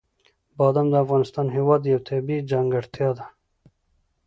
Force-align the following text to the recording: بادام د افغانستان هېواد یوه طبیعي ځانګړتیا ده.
بادام 0.57 0.87
د 0.91 0.95
افغانستان 1.03 1.47
هېواد 1.55 1.81
یوه 1.91 2.05
طبیعي 2.09 2.47
ځانګړتیا 2.51 3.09
ده. 3.17 3.25